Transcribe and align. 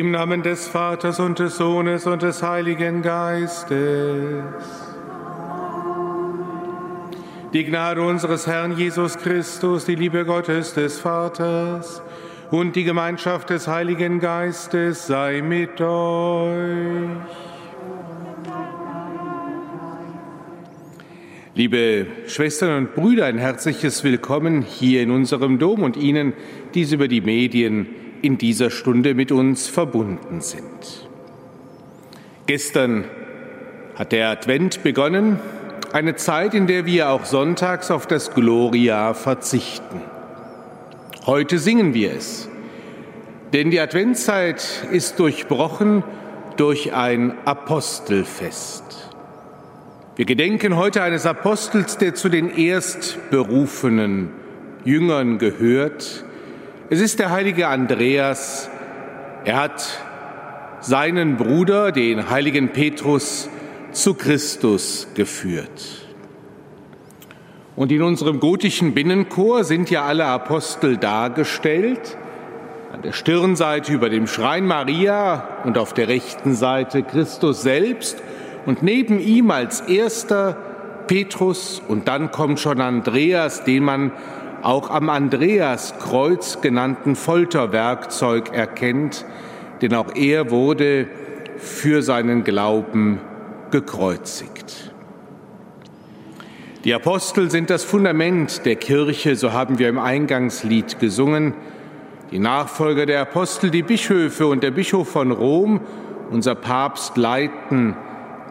Im 0.00 0.12
Namen 0.12 0.42
des 0.42 0.66
Vaters 0.66 1.20
und 1.20 1.40
des 1.40 1.58
Sohnes 1.58 2.06
und 2.06 2.22
des 2.22 2.42
Heiligen 2.42 3.02
Geistes. 3.02 3.74
Die 7.52 7.64
Gnade 7.66 8.00
unseres 8.00 8.46
Herrn 8.46 8.78
Jesus 8.78 9.18
Christus, 9.18 9.84
die 9.84 9.96
Liebe 9.96 10.24
Gottes 10.24 10.72
des 10.72 10.98
Vaters 10.98 12.00
und 12.50 12.76
die 12.76 12.84
Gemeinschaft 12.84 13.50
des 13.50 13.68
Heiligen 13.68 14.20
Geistes 14.20 15.06
sei 15.06 15.42
mit 15.42 15.78
euch. 15.82 17.10
Liebe 21.54 22.06
Schwestern 22.26 22.78
und 22.78 22.94
Brüder, 22.94 23.26
ein 23.26 23.36
herzliches 23.36 24.02
Willkommen 24.02 24.62
hier 24.62 25.02
in 25.02 25.10
unserem 25.10 25.58
Dom 25.58 25.82
und 25.82 25.98
Ihnen, 25.98 26.32
die 26.72 26.86
Sie 26.86 26.94
über 26.94 27.06
die 27.06 27.20
Medien 27.20 27.86
in 28.22 28.38
dieser 28.38 28.70
Stunde 28.70 29.14
mit 29.14 29.32
uns 29.32 29.68
verbunden 29.68 30.40
sind. 30.40 31.08
Gestern 32.46 33.04
hat 33.96 34.12
der 34.12 34.30
Advent 34.30 34.82
begonnen, 34.82 35.38
eine 35.92 36.14
Zeit, 36.16 36.54
in 36.54 36.66
der 36.66 36.86
wir 36.86 37.10
auch 37.10 37.24
sonntags 37.24 37.90
auf 37.90 38.06
das 38.06 38.32
Gloria 38.32 39.14
verzichten. 39.14 40.00
Heute 41.26 41.58
singen 41.58 41.94
wir 41.94 42.12
es, 42.12 42.48
denn 43.52 43.70
die 43.70 43.80
Adventszeit 43.80 44.86
ist 44.90 45.18
durchbrochen 45.18 46.04
durch 46.56 46.94
ein 46.94 47.34
Apostelfest. 47.44 49.10
Wir 50.16 50.24
gedenken 50.24 50.76
heute 50.76 51.02
eines 51.02 51.26
Apostels, 51.26 51.98
der 51.98 52.14
zu 52.14 52.28
den 52.28 52.56
erstberufenen 52.56 54.30
Jüngern 54.84 55.38
gehört, 55.38 56.24
es 56.90 57.00
ist 57.00 57.20
der 57.20 57.30
heilige 57.30 57.68
Andreas. 57.68 58.68
Er 59.44 59.56
hat 59.58 60.00
seinen 60.80 61.36
Bruder, 61.36 61.92
den 61.92 62.30
heiligen 62.30 62.70
Petrus, 62.70 63.48
zu 63.92 64.14
Christus 64.14 65.06
geführt. 65.14 66.08
Und 67.76 67.92
in 67.92 68.02
unserem 68.02 68.40
gotischen 68.40 68.92
Binnenchor 68.92 69.62
sind 69.62 69.88
ja 69.88 70.04
alle 70.04 70.24
Apostel 70.26 70.96
dargestellt. 70.96 72.16
An 72.92 73.02
der 73.02 73.12
Stirnseite 73.12 73.92
über 73.92 74.10
dem 74.10 74.26
Schrein 74.26 74.66
Maria 74.66 75.60
und 75.62 75.78
auf 75.78 75.94
der 75.94 76.08
rechten 76.08 76.54
Seite 76.54 77.04
Christus 77.04 77.62
selbst 77.62 78.20
und 78.66 78.82
neben 78.82 79.20
ihm 79.20 79.52
als 79.52 79.80
erster 79.82 80.56
Petrus 81.06 81.80
und 81.86 82.08
dann 82.08 82.32
kommt 82.32 82.58
schon 82.58 82.80
Andreas, 82.80 83.62
den 83.62 83.84
man 83.84 84.10
auch 84.62 84.90
am 84.90 85.08
Andreaskreuz 85.08 86.60
genannten 86.60 87.16
Folterwerkzeug 87.16 88.52
erkennt, 88.52 89.24
denn 89.82 89.94
auch 89.94 90.14
er 90.14 90.50
wurde 90.50 91.08
für 91.56 92.02
seinen 92.02 92.44
Glauben 92.44 93.20
gekreuzigt. 93.70 94.92
Die 96.84 96.94
Apostel 96.94 97.50
sind 97.50 97.68
das 97.68 97.84
Fundament 97.84 98.64
der 98.64 98.76
Kirche, 98.76 99.36
so 99.36 99.52
haben 99.52 99.78
wir 99.78 99.88
im 99.88 99.98
Eingangslied 99.98 100.98
gesungen. 100.98 101.52
Die 102.30 102.38
Nachfolger 102.38 103.04
der 103.04 103.20
Apostel, 103.20 103.70
die 103.70 103.82
Bischöfe 103.82 104.46
und 104.46 104.62
der 104.62 104.70
Bischof 104.70 105.08
von 105.08 105.30
Rom, 105.30 105.80
unser 106.30 106.54
Papst, 106.54 107.18
leiten 107.18 107.96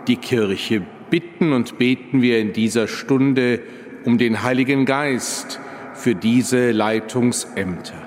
die 0.08 0.18
Kirche. 0.18 0.84
Bitten 1.10 1.54
und 1.54 1.80
beten 1.80 2.22
wir 2.22 2.40
in 2.40 2.54
dieser 2.54 2.88
Stunde 2.88 3.62
um 4.06 4.20
den 4.20 4.44
Heiligen 4.44 4.86
Geist, 4.86 5.60
für 6.00 6.16
diese 6.16 6.72
Leitungsämter. 6.72 8.02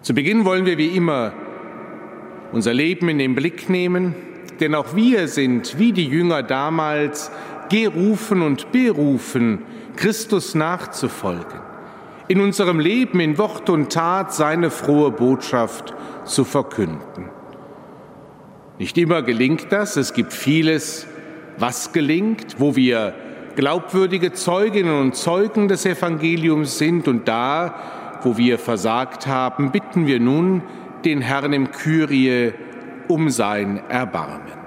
Zu 0.00 0.14
Beginn 0.14 0.44
wollen 0.44 0.64
wir 0.64 0.78
wie 0.78 0.96
immer 0.96 1.32
unser 2.52 2.72
Leben 2.72 3.08
in 3.08 3.18
den 3.18 3.34
Blick 3.34 3.68
nehmen, 3.68 4.14
denn 4.60 4.76
auch 4.76 4.94
wir 4.94 5.26
sind, 5.26 5.78
wie 5.78 5.92
die 5.92 6.06
Jünger 6.06 6.44
damals, 6.44 7.32
gerufen 7.68 8.42
und 8.42 8.70
berufen, 8.70 9.62
Christus 9.96 10.54
nachzufolgen, 10.54 11.60
in 12.28 12.40
unserem 12.40 12.78
Leben 12.78 13.18
in 13.18 13.36
Wort 13.36 13.68
und 13.68 13.92
Tat 13.92 14.32
seine 14.32 14.70
frohe 14.70 15.10
Botschaft 15.10 15.94
zu 16.24 16.44
verkünden. 16.44 17.28
Nicht 18.78 18.96
immer 18.98 19.22
gelingt 19.22 19.66
das, 19.70 19.96
es 19.96 20.14
gibt 20.14 20.32
vieles, 20.32 21.06
was 21.58 21.92
gelingt, 21.92 22.56
wo 22.58 22.76
wir 22.76 23.14
glaubwürdige 23.60 24.32
Zeuginnen 24.32 24.98
und 24.98 25.14
Zeugen 25.14 25.68
des 25.68 25.84
Evangeliums 25.84 26.78
sind. 26.78 27.06
Und 27.08 27.28
da, 27.28 27.74
wo 28.22 28.38
wir 28.38 28.58
versagt 28.58 29.26
haben, 29.26 29.70
bitten 29.70 30.06
wir 30.06 30.18
nun 30.18 30.62
den 31.04 31.20
Herrn 31.20 31.52
im 31.52 31.70
Kyrie 31.70 32.54
um 33.08 33.28
sein 33.28 33.82
Erbarmen. 33.90 34.59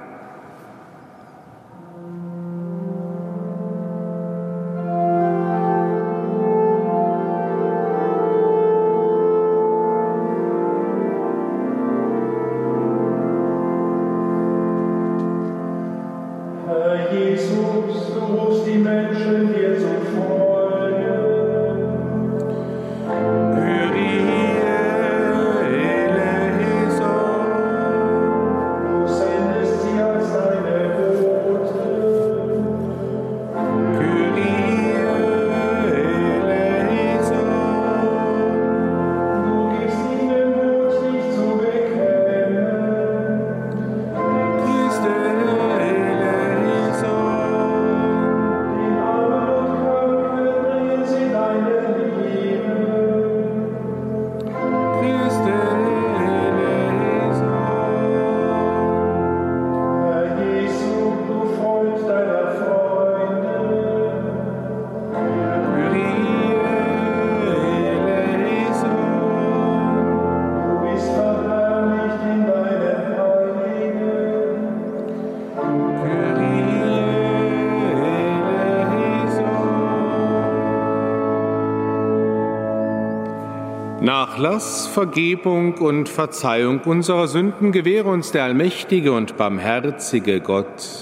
Nachlass, 84.33 84.88
Vergebung 84.88 85.75
und 85.75 86.09
Verzeihung 86.09 86.80
unserer 86.85 87.27
Sünden 87.27 87.71
gewähre 87.71 88.09
uns 88.09 88.31
der 88.31 88.45
allmächtige 88.45 89.12
und 89.12 89.38
barmherzige 89.38 90.41
Gott. 90.41 90.93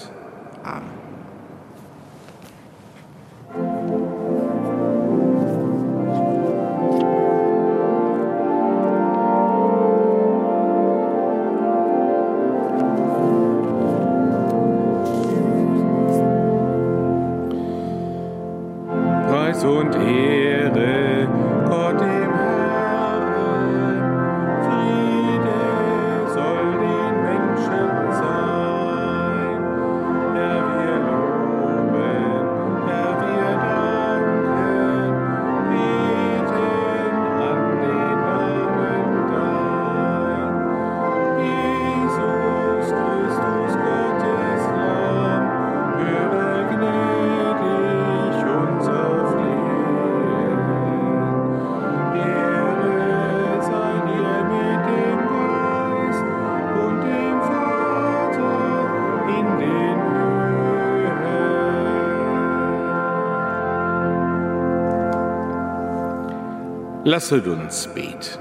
Lasset 67.12 67.46
uns 67.46 67.90
beten. 67.94 68.40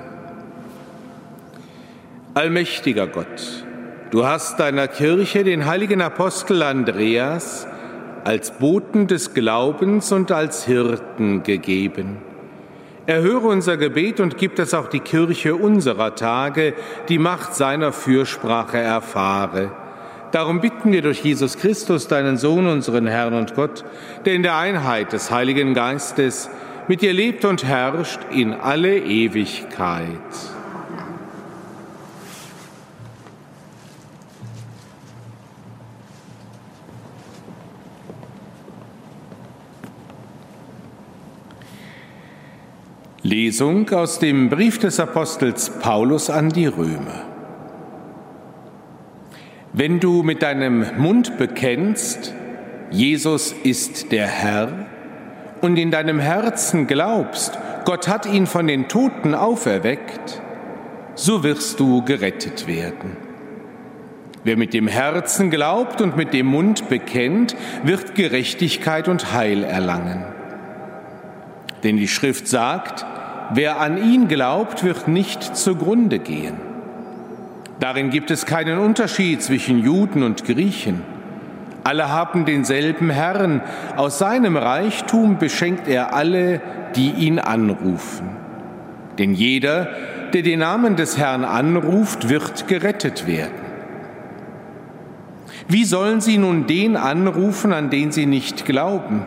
Allmächtiger 2.34 3.08
Gott, 3.08 3.64
du 4.12 4.24
hast 4.24 4.60
deiner 4.60 4.86
Kirche 4.86 5.42
den 5.42 5.66
heiligen 5.66 6.00
Apostel 6.00 6.62
Andreas 6.62 7.66
als 8.22 8.52
Boten 8.52 9.08
des 9.08 9.34
Glaubens 9.34 10.12
und 10.12 10.30
als 10.30 10.66
Hirten 10.66 11.42
gegeben. 11.42 12.18
Erhöre 13.06 13.48
unser 13.48 13.76
Gebet 13.76 14.20
und 14.20 14.38
gib, 14.38 14.54
dass 14.54 14.72
auch 14.72 14.86
die 14.86 15.00
Kirche 15.00 15.56
unserer 15.56 16.14
Tage 16.14 16.74
die 17.08 17.18
Macht 17.18 17.56
seiner 17.56 17.90
Fürsprache 17.90 18.78
erfahre. 18.78 19.72
Darum 20.30 20.60
bitten 20.60 20.92
wir 20.92 21.02
durch 21.02 21.24
Jesus 21.24 21.58
Christus, 21.58 22.06
deinen 22.06 22.36
Sohn, 22.36 22.68
unseren 22.68 23.08
Herrn 23.08 23.34
und 23.34 23.56
Gott, 23.56 23.84
der 24.26 24.34
in 24.34 24.44
der 24.44 24.56
Einheit 24.56 25.12
des 25.12 25.32
Heiligen 25.32 25.74
Geistes 25.74 26.48
mit 26.90 27.02
dir 27.02 27.12
lebt 27.12 27.44
und 27.44 27.62
herrscht 27.62 28.18
in 28.32 28.52
alle 28.52 28.98
Ewigkeit. 28.98 30.18
Lesung 43.22 43.88
aus 43.90 44.18
dem 44.18 44.48
Brief 44.48 44.80
des 44.80 44.98
Apostels 44.98 45.70
Paulus 45.78 46.28
an 46.28 46.48
die 46.48 46.66
Römer. 46.66 47.24
Wenn 49.72 50.00
du 50.00 50.24
mit 50.24 50.42
deinem 50.42 50.84
Mund 50.98 51.38
bekennst, 51.38 52.34
Jesus 52.90 53.52
ist 53.62 54.10
der 54.10 54.26
Herr, 54.26 54.86
und 55.60 55.76
in 55.78 55.90
deinem 55.90 56.18
Herzen 56.18 56.86
glaubst, 56.86 57.58
Gott 57.84 58.08
hat 58.08 58.26
ihn 58.26 58.46
von 58.46 58.66
den 58.66 58.88
Toten 58.88 59.34
auferweckt, 59.34 60.40
so 61.14 61.42
wirst 61.42 61.80
du 61.80 62.04
gerettet 62.04 62.66
werden. 62.66 63.16
Wer 64.42 64.56
mit 64.56 64.72
dem 64.72 64.88
Herzen 64.88 65.50
glaubt 65.50 66.00
und 66.00 66.16
mit 66.16 66.32
dem 66.32 66.46
Mund 66.46 66.88
bekennt, 66.88 67.56
wird 67.82 68.14
Gerechtigkeit 68.14 69.06
und 69.08 69.32
Heil 69.34 69.64
erlangen. 69.64 70.24
Denn 71.84 71.96
die 71.96 72.08
Schrift 72.08 72.48
sagt, 72.48 73.04
wer 73.52 73.80
an 73.80 74.02
ihn 74.02 74.28
glaubt, 74.28 74.82
wird 74.82 75.08
nicht 75.08 75.56
zugrunde 75.56 76.18
gehen. 76.18 76.56
Darin 77.80 78.10
gibt 78.10 78.30
es 78.30 78.46
keinen 78.46 78.78
Unterschied 78.78 79.42
zwischen 79.42 79.78
Juden 79.78 80.22
und 80.22 80.44
Griechen 80.44 81.02
alle 81.84 82.10
haben 82.10 82.44
denselben 82.44 83.10
Herrn. 83.10 83.62
Aus 83.96 84.18
seinem 84.18 84.56
Reichtum 84.56 85.38
beschenkt 85.38 85.88
er 85.88 86.14
alle, 86.14 86.60
die 86.96 87.10
ihn 87.10 87.38
anrufen. 87.38 88.28
Denn 89.18 89.34
jeder, 89.34 89.88
der 90.32 90.42
den 90.42 90.60
Namen 90.60 90.96
des 90.96 91.18
Herrn 91.18 91.44
anruft, 91.44 92.28
wird 92.28 92.68
gerettet 92.68 93.26
werden. 93.26 93.70
Wie 95.68 95.84
sollen 95.84 96.20
sie 96.20 96.38
nun 96.38 96.66
den 96.66 96.96
anrufen, 96.96 97.72
an 97.72 97.90
den 97.90 98.12
sie 98.12 98.26
nicht 98.26 98.64
glauben? 98.64 99.24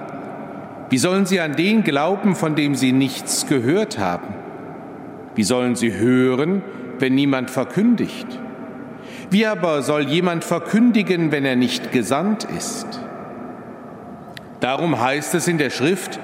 Wie 0.89 0.98
sollen 0.98 1.25
sie 1.25 1.39
an 1.39 1.55
den 1.55 1.83
glauben, 1.83 2.36
von 2.36 2.55
dem 2.55 2.75
sie 2.75 2.91
nichts 2.91 3.48
gehört 3.48 3.98
haben? 3.98 4.33
Wie 5.36 5.43
sollen 5.43 5.75
sie 5.75 5.93
hören, 5.93 6.62
wenn 7.00 7.15
niemand 7.15 7.50
verkündigt? 7.50 8.39
Wie 9.34 9.48
aber 9.48 9.82
soll 9.82 10.04
jemand 10.04 10.44
verkündigen, 10.44 11.32
wenn 11.32 11.44
er 11.44 11.56
nicht 11.56 11.92
gesandt 11.92 12.44
ist? 12.44 12.86
Darum 14.60 15.02
heißt 15.02 15.34
es 15.34 15.48
in 15.48 15.58
der 15.58 15.72
Schrift, 15.72 16.20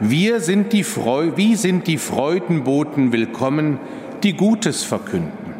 wir 0.00 0.40
sind 0.40 0.72
die 0.72 0.82
Freu 0.82 1.32
wie 1.36 1.54
sind 1.54 1.86
die 1.86 1.98
Freudenboten 1.98 3.12
willkommen, 3.12 3.78
die 4.22 4.32
Gutes 4.32 4.82
verkünden. 4.84 5.52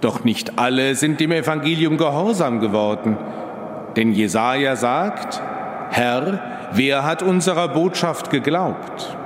Doch 0.00 0.22
nicht 0.22 0.60
alle 0.60 0.94
sind 0.94 1.18
dem 1.18 1.32
Evangelium 1.32 1.96
gehorsam 1.96 2.60
geworden, 2.60 3.16
denn 3.96 4.12
Jesaja 4.12 4.76
sagt, 4.76 5.42
Herr, 5.90 6.68
wer 6.72 7.02
hat 7.02 7.24
unserer 7.24 7.66
Botschaft 7.66 8.30
geglaubt? 8.30 9.16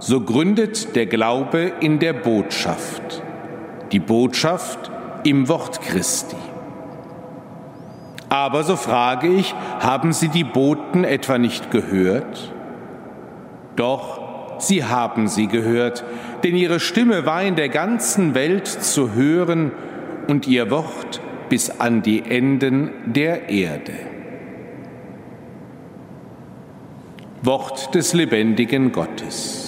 So 0.00 0.20
gründet 0.20 0.94
der 0.96 1.06
Glaube 1.06 1.72
in 1.80 1.98
der 1.98 2.12
Botschaft 2.12 3.21
die 3.92 4.00
Botschaft 4.00 4.90
im 5.24 5.48
Wort 5.48 5.80
Christi. 5.82 6.36
Aber 8.28 8.64
so 8.64 8.76
frage 8.76 9.28
ich, 9.28 9.54
haben 9.80 10.12
Sie 10.12 10.28
die 10.28 10.44
Boten 10.44 11.04
etwa 11.04 11.38
nicht 11.38 11.70
gehört? 11.70 12.52
Doch, 13.76 14.22
sie 14.58 14.84
haben 14.84 15.28
sie 15.28 15.46
gehört, 15.46 16.04
denn 16.42 16.56
ihre 16.56 16.80
Stimme 16.80 17.26
war 17.26 17.42
in 17.42 17.56
der 17.56 17.68
ganzen 17.68 18.34
Welt 18.34 18.66
zu 18.66 19.14
hören 19.14 19.72
und 20.28 20.46
ihr 20.46 20.70
Wort 20.70 21.20
bis 21.48 21.80
an 21.80 22.02
die 22.02 22.22
Enden 22.22 22.90
der 23.06 23.48
Erde. 23.48 23.92
Wort 27.42 27.94
des 27.94 28.14
lebendigen 28.14 28.92
Gottes. 28.92 29.61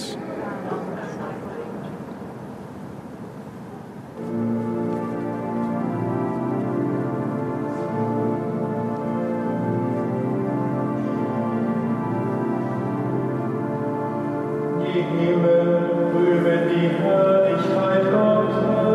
die 14.95 15.01
Himmel 15.01 15.89
rühmen 16.13 16.69
die 16.69 16.87
Herrlichkeit 17.03 18.03
Gottes. 18.11 18.94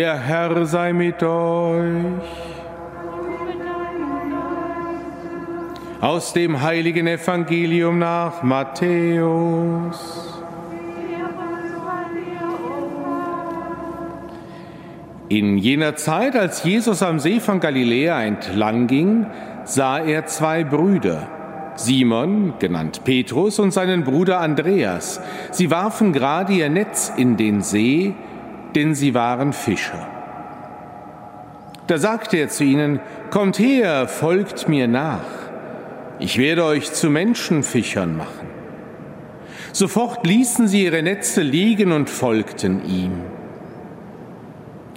Der 0.00 0.18
Herr 0.18 0.64
sei 0.64 0.94
mit 0.94 1.22
euch. 1.22 2.24
Aus 6.00 6.32
dem 6.32 6.62
heiligen 6.62 7.06
Evangelium 7.06 7.98
nach 7.98 8.42
Matthäus. 8.42 10.40
In 15.28 15.58
jener 15.58 15.96
Zeit, 15.96 16.34
als 16.34 16.64
Jesus 16.64 17.02
am 17.02 17.18
See 17.18 17.38
von 17.38 17.60
Galiläa 17.60 18.22
entlang 18.22 18.86
ging, 18.86 19.26
sah 19.64 19.98
er 19.98 20.24
zwei 20.24 20.64
Brüder, 20.64 21.28
Simon, 21.76 22.54
genannt 22.58 23.02
Petrus, 23.04 23.58
und 23.58 23.70
seinen 23.70 24.04
Bruder 24.04 24.40
Andreas. 24.40 25.20
Sie 25.50 25.70
warfen 25.70 26.14
gerade 26.14 26.54
ihr 26.54 26.70
Netz 26.70 27.12
in 27.18 27.36
den 27.36 27.60
See, 27.60 28.14
denn 28.76 28.94
sie 28.94 29.14
waren 29.14 29.52
Fischer. 29.52 30.06
Da 31.86 31.98
sagte 31.98 32.36
er 32.36 32.48
zu 32.48 32.64
ihnen, 32.64 33.00
Kommt 33.30 33.58
her, 33.58 34.08
folgt 34.08 34.68
mir 34.68 34.88
nach 34.88 35.40
ich 36.20 36.36
werde 36.36 36.64
euch 36.64 36.92
zu 36.92 37.08
Menschenfischern 37.08 38.16
machen. 38.16 38.46
Sofort 39.72 40.26
ließen 40.26 40.68
sie 40.68 40.84
ihre 40.84 41.02
Netze 41.02 41.40
liegen 41.40 41.92
und 41.92 42.10
folgten 42.10 42.84
ihm. 42.84 43.12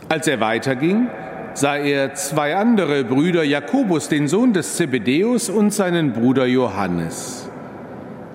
Als 0.10 0.28
er 0.28 0.42
weiterging, 0.42 1.08
sah 1.54 1.78
er 1.78 2.14
zwei 2.16 2.56
andere 2.56 3.06
Brüder, 3.06 3.44
Jakobus, 3.44 4.10
den 4.10 4.28
Sohn 4.28 4.52
des 4.52 4.76
Zebedäus, 4.76 5.50
und 5.50 5.74
seinen 5.74 6.12
Bruder 6.12 6.46
Johannes. 6.46 7.50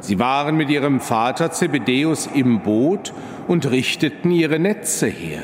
Sie 0.01 0.19
waren 0.19 0.57
mit 0.57 0.71
ihrem 0.71 1.01
Vater 1.01 1.51
Zebedäus 1.51 2.29
im 2.33 2.61
Boot 2.61 3.13
und 3.47 3.71
richteten 3.71 4.31
ihre 4.31 4.59
Netze 4.59 5.07
her. 5.07 5.43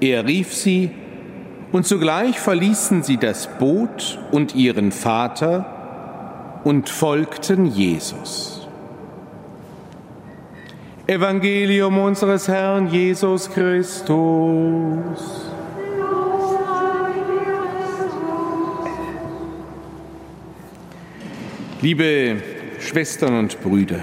Er 0.00 0.26
rief 0.26 0.54
sie, 0.54 0.90
und 1.72 1.86
sogleich 1.86 2.40
verließen 2.40 3.02
sie 3.04 3.16
das 3.16 3.46
Boot 3.58 4.18
und 4.32 4.56
ihren 4.56 4.90
Vater 4.90 6.60
und 6.64 6.88
folgten 6.88 7.66
Jesus. 7.66 8.68
Evangelium 11.06 11.98
unseres 11.98 12.48
Herrn 12.48 12.88
Jesus 12.88 13.50
Christus. 13.50 14.10
Liebe 21.82 22.36
Schwestern 22.90 23.38
und 23.38 23.62
Brüder, 23.62 24.00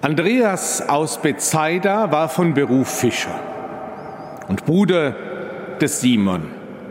Andreas 0.00 0.88
aus 0.88 1.20
Bethsaida 1.20 2.10
war 2.10 2.30
von 2.30 2.54
Beruf 2.54 2.88
Fischer 2.88 3.38
und 4.48 4.64
Bruder 4.64 5.14
des 5.78 6.00
Simon, 6.00 6.44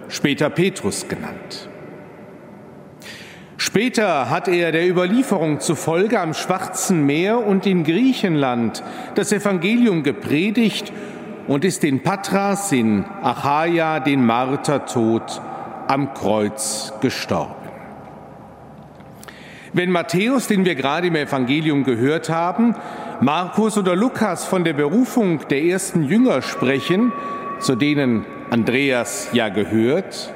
später 0.10 0.52
Petrus 0.52 1.08
genannt. 1.08 1.68
Später 3.58 4.30
hat 4.30 4.48
er 4.48 4.72
der 4.72 4.88
Überlieferung 4.88 5.60
zufolge 5.60 6.20
am 6.20 6.36
Schwarzen 6.36 7.08
Meer 7.08 7.44
und 7.44 7.66
in 7.66 7.84
Griechenland 7.84 8.84
das 9.16 9.32
Evangelium 9.32 10.04
gepredigt 10.04 10.94
und 11.48 11.66
ist 11.66 11.84
in 11.84 12.04
Patras 12.04 12.72
in 12.72 13.06
Achaia 13.24 14.00
den 14.02 14.24
Martertod 14.24 15.42
am 15.88 16.14
Kreuz 16.14 16.94
gestorben. 17.02 17.57
Wenn 19.78 19.92
Matthäus, 19.92 20.48
den 20.48 20.66
wir 20.66 20.74
gerade 20.74 21.06
im 21.06 21.16
Evangelium 21.16 21.84
gehört 21.84 22.32
haben, 22.32 22.74
Markus 23.22 23.78
oder 23.78 23.96
Lukas 23.96 24.44
von 24.44 24.64
der 24.64 24.74
Berufung 24.74 25.48
der 25.52 25.62
ersten 25.62 26.04
Jünger 26.06 26.42
sprechen, 26.42 27.14
zu 27.60 27.76
denen 27.76 28.26
Andreas 28.50 29.30
ja 29.34 29.50
gehört, 29.50 30.34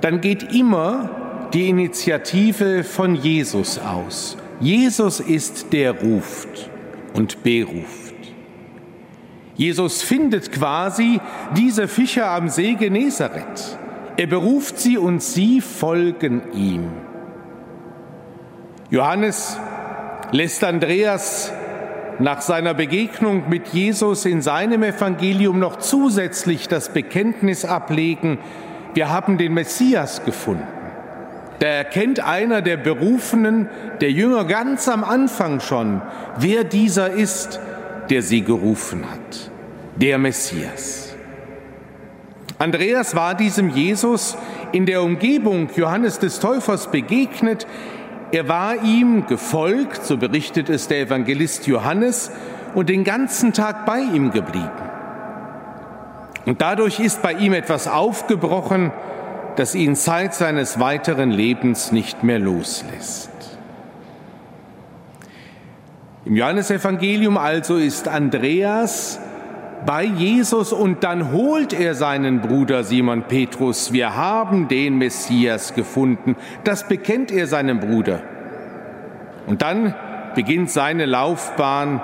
dann 0.00 0.20
geht 0.20 0.52
immer 0.52 1.48
die 1.54 1.68
Initiative 1.68 2.82
von 2.82 3.14
Jesus 3.14 3.78
aus. 3.78 4.36
Jesus 4.58 5.20
ist 5.20 5.72
der 5.72 5.92
ruft 5.92 6.68
und 7.14 7.44
beruft. 7.44 8.16
Jesus 9.54 10.02
findet 10.02 10.50
quasi 10.50 11.20
diese 11.56 11.86
Fischer 11.86 12.28
am 12.28 12.48
See 12.48 12.74
Genezareth. 12.74 13.78
Er 14.16 14.26
beruft 14.26 14.80
sie 14.80 14.98
und 14.98 15.22
sie 15.22 15.60
folgen 15.60 16.42
ihm. 16.54 16.90
Johannes 18.90 19.58
lässt 20.32 20.64
Andreas 20.64 21.52
nach 22.18 22.40
seiner 22.40 22.72
Begegnung 22.72 23.48
mit 23.48 23.68
Jesus 23.68 24.24
in 24.24 24.40
seinem 24.40 24.82
Evangelium 24.82 25.58
noch 25.58 25.76
zusätzlich 25.76 26.68
das 26.68 26.92
Bekenntnis 26.92 27.64
ablegen, 27.64 28.38
wir 28.94 29.10
haben 29.10 29.36
den 29.36 29.52
Messias 29.52 30.24
gefunden. 30.24 30.66
Da 31.58 31.66
erkennt 31.66 32.20
einer 32.20 32.62
der 32.62 32.76
Berufenen, 32.78 33.68
der 34.00 34.10
Jünger 34.10 34.44
ganz 34.44 34.88
am 34.88 35.04
Anfang 35.04 35.60
schon, 35.60 36.00
wer 36.38 36.64
dieser 36.64 37.10
ist, 37.10 37.60
der 38.08 38.22
sie 38.22 38.42
gerufen 38.42 39.04
hat, 39.10 39.50
der 39.96 40.18
Messias. 40.18 41.14
Andreas 42.58 43.14
war 43.14 43.34
diesem 43.34 43.68
Jesus 43.68 44.36
in 44.72 44.86
der 44.86 45.02
Umgebung 45.02 45.68
Johannes 45.76 46.18
des 46.18 46.40
Täufers 46.40 46.90
begegnet. 46.90 47.66
Er 48.30 48.48
war 48.48 48.82
ihm 48.82 49.26
gefolgt, 49.26 50.04
so 50.04 50.16
berichtet 50.16 50.68
es 50.68 50.88
der 50.88 51.00
Evangelist 51.00 51.66
Johannes, 51.66 52.30
und 52.74 52.90
den 52.90 53.04
ganzen 53.04 53.52
Tag 53.52 53.86
bei 53.86 54.00
ihm 54.00 54.30
geblieben. 54.30 54.70
Und 56.44 56.60
dadurch 56.60 57.00
ist 57.00 57.22
bei 57.22 57.32
ihm 57.32 57.54
etwas 57.54 57.88
aufgebrochen, 57.88 58.92
das 59.56 59.74
ihn 59.74 59.96
Zeit 59.96 60.34
seines 60.34 60.78
weiteren 60.78 61.30
Lebens 61.30 61.92
nicht 61.92 62.22
mehr 62.22 62.38
loslässt. 62.38 63.30
Im 66.24 66.36
Johannesevangelium 66.36 67.38
also 67.38 67.76
ist 67.76 68.06
Andreas 68.06 69.18
bei 69.86 70.04
Jesus 70.04 70.72
und 70.72 71.04
dann 71.04 71.32
holt 71.32 71.72
er 71.72 71.94
seinen 71.94 72.40
Bruder 72.40 72.84
Simon 72.84 73.22
Petrus. 73.22 73.92
Wir 73.92 74.16
haben 74.16 74.68
den 74.68 74.98
Messias 74.98 75.74
gefunden. 75.74 76.36
Das 76.64 76.88
bekennt 76.88 77.30
er 77.30 77.46
seinem 77.46 77.80
Bruder. 77.80 78.22
Und 79.46 79.62
dann 79.62 79.94
beginnt 80.34 80.70
seine 80.70 81.06
Laufbahn 81.06 82.00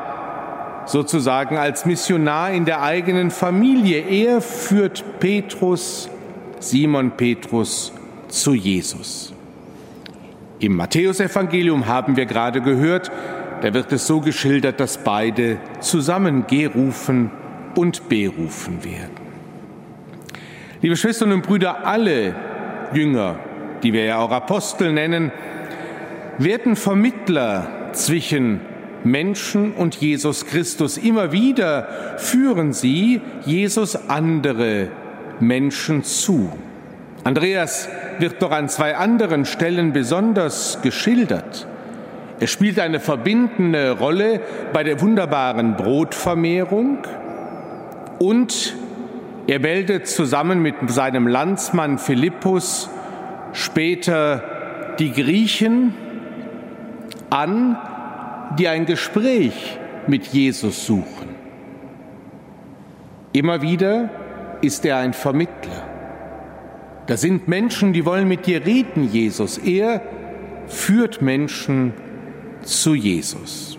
sozusagen 0.87 1.57
als 1.57 1.87
Missionar 1.87 2.51
in 2.51 2.65
der 2.65 2.83
eigenen 2.83 3.31
Familie. 3.31 4.01
Er 4.01 4.41
führt 4.41 5.21
Petrus 5.21 6.09
Simon 6.61 7.11
Petrus 7.13 7.93
zu 8.29 8.55
Jesus. 8.55 9.33
Im 10.59 10.77
Matthäusevangelium 10.77 11.87
haben 11.87 12.17
wir 12.17 12.27
gerade 12.27 12.63
gehört, 12.63 13.11
da 13.61 13.73
wird 13.75 13.93
es 13.93 14.07
so 14.07 14.21
geschildert, 14.21 14.81
dass 14.81 14.99
beide 14.99 15.59
zusammen 15.81 16.47
gerufen 16.47 17.31
und 17.75 18.09
berufen 18.09 18.85
werden. 18.85 19.25
Liebe 20.83 20.97
Schwestern 20.97 21.33
und 21.33 21.43
Brüder, 21.43 21.87
alle 21.87 22.35
Jünger, 22.93 23.39
die 23.83 23.93
wir 23.93 24.05
ja 24.05 24.19
auch 24.19 24.31
Apostel 24.31 24.93
nennen, 24.93 25.33
werden 26.39 26.77
Vermittler 26.77 27.91
zwischen 27.93 28.61
Menschen 29.05 29.73
und 29.73 29.97
Jesus 29.97 30.47
Christus. 30.47 30.97
Immer 30.99 31.33
wieder 31.33 32.17
führen 32.17 32.73
sie 32.73 33.21
Jesus 33.45 33.97
andere 34.09 34.89
Menschen 35.41 36.03
zu. 36.05 36.51
Andreas 37.23 37.89
wird 38.19 38.43
doch 38.43 38.51
an 38.51 38.69
zwei 38.69 38.97
anderen 38.97 39.45
Stellen 39.45 39.93
besonders 39.93 40.81
geschildert. 40.83 41.67
Er 42.41 42.47
spielt 42.47 42.79
eine 42.79 43.01
verbindende 43.01 43.93
Rolle 43.93 44.41
bei 44.73 44.83
der 44.83 45.01
wunderbaren 45.01 45.77
Brotvermehrung 45.77 46.99
und 48.25 48.75
er 49.47 49.61
meldet 49.61 50.09
zusammen 50.09 50.63
mit 50.63 50.77
seinem 50.87 51.27
Landsmann 51.27 51.99
Philippus 51.99 52.89
später 53.53 54.95
die 54.99 55.13
Griechen 55.13 55.93
an, 57.29 57.77
die 58.59 58.69
ein 58.69 58.87
Gespräch 58.87 59.79
mit 60.07 60.29
Jesus 60.29 60.87
suchen. 60.87 61.35
Immer 63.33 63.61
wieder 63.61 64.09
ist 64.63 64.87
er 64.87 64.97
ein 64.97 65.13
Vermittler. 65.13 65.83
Da 67.07 67.19
sind 67.19 67.47
Menschen, 67.47 67.93
die 67.93 68.07
wollen 68.07 68.27
mit 68.27 68.47
dir 68.47 68.65
reden, 68.65 69.11
Jesus. 69.13 69.59
Er 69.59 70.01
führt 70.67 71.21
Menschen 71.21 71.93
zu 72.63 72.95
Jesus. 72.95 73.77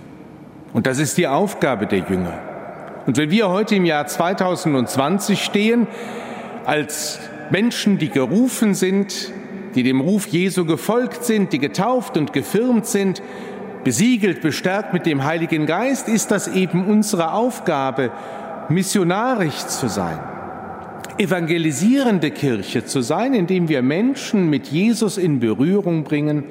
Und 0.72 0.86
das 0.86 1.00
ist 1.00 1.18
die 1.18 1.26
Aufgabe 1.26 1.88
der 1.88 2.00
Jünger. 2.00 2.55
Und 3.06 3.18
wenn 3.18 3.30
wir 3.32 3.50
heute 3.50 3.76
im 3.76 3.86
Jahr 3.86 4.08
2020 4.08 5.44
stehen, 5.44 5.88
als 6.66 7.20
Menschen, 7.52 7.98
die 7.98 8.10
gerufen 8.10 8.74
sind, 8.74 9.32
die 9.76 9.84
dem 9.84 10.02
Ruf 10.02 10.28
Jesu 10.28 10.66
gefolgt 10.66 11.24
sind, 11.24 11.54
die 11.54 11.60
getauft 11.60 12.18
und 12.18 12.34
gefirmt 12.34 12.86
sind, 12.86 13.22
besiegelt, 13.84 14.42
bestärkt 14.42 14.94
mit 14.94 15.06
dem 15.06 15.24
Heiligen 15.24 15.66
Geist, 15.66 16.10
ist 16.10 16.32
das 16.32 16.48
eben 16.48 16.86
unsere 16.86 17.34
Aufgabe, 17.34 18.12
missionarisch 18.70 19.68
zu 19.68 19.88
sein 19.88 20.20
evangelisierende 21.18 22.32
Kirche 22.32 22.86
zu 22.86 23.02
sein, 23.02 23.34
indem 23.34 23.70
wir 23.70 23.82
Menschen 23.82 24.50
mit 24.50 24.68
Jesus 24.68 25.18
in 25.18 25.40
Berührung 25.40 26.04
bringen, 26.04 26.44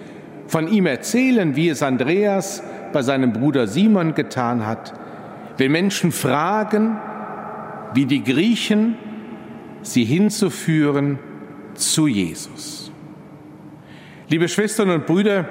von 0.47 0.69
ihm 0.69 0.87
erzählen, 0.87 1.57
wie 1.57 1.69
es 1.69 1.83
Andreas 1.83 2.63
bei 2.93 3.03
seinem 3.03 3.33
Bruder 3.33 3.67
Simon 3.67 4.15
getan 4.15 4.67
hat. 4.67 4.95
Wenn 5.57 5.73
Menschen 5.73 6.13
fragen, 6.13 6.99
wie 7.95 8.07
die 8.07 8.25
Griechen, 8.25 8.97
sie 9.83 10.05
hinzuführen 10.05 11.19
zu 11.75 12.07
Jesus. 12.07 12.91
Liebe 14.29 14.49
Schwestern 14.49 14.91
und 14.91 15.07
Brüder, 15.07 15.47